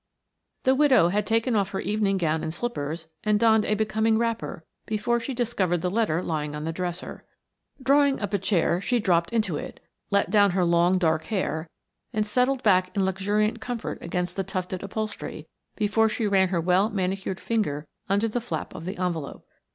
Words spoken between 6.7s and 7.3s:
dresser.